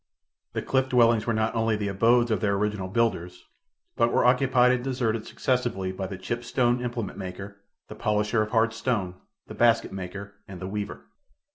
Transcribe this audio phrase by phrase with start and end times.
[0.53, 3.45] The cliff dwellings were not only the abodes of their original builders,
[3.95, 8.49] but were occupied and deserted successively by the chipped stone implement maker, the polisher of
[8.49, 9.13] hard stone,
[9.45, 11.01] the basket maker and the weaver.